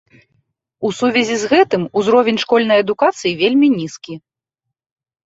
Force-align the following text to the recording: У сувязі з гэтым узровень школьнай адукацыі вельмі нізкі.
У 0.87 0.89
сувязі 0.99 1.35
з 1.41 1.51
гэтым 1.51 1.83
узровень 2.01 2.41
школьнай 2.45 2.79
адукацыі 2.85 3.35
вельмі 3.43 3.67
нізкі. 3.77 4.15